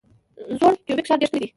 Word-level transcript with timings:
زوړ 0.59 0.73
کیوبیک 0.85 1.05
ښار 1.07 1.17
ډیر 1.21 1.27
ښکلی 1.29 1.39
دی. 1.41 1.47